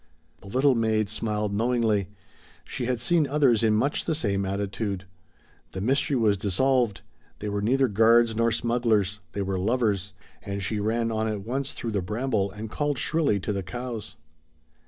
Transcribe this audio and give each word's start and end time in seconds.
The 0.41 0.47
little 0.47 0.73
maid 0.73 1.09
smiled 1.09 1.53
knowingly; 1.53 2.07
she 2.63 2.85
had 2.85 2.99
seen 2.99 3.27
others 3.27 3.61
in 3.61 3.75
much 3.75 4.05
the 4.05 4.15
same 4.15 4.47
attitude; 4.47 5.05
the 5.73 5.79
mystery 5.79 6.15
was 6.15 6.37
dissolved; 6.37 7.01
they 7.37 7.47
were 7.49 7.61
neither 7.61 7.87
guards 7.87 8.35
nor 8.35 8.51
smugglers 8.51 9.19
they 9.33 9.43
were 9.43 9.59
lovers; 9.59 10.15
and 10.41 10.63
she 10.63 10.79
ran 10.79 11.11
on 11.11 11.27
at 11.27 11.41
once 11.45 11.73
through 11.73 11.91
the 11.91 12.01
bramble 12.01 12.49
and 12.49 12.71
called 12.71 12.97
shrilly 12.97 13.39
to 13.41 13.53
the 13.53 13.61
cows. 13.61 14.15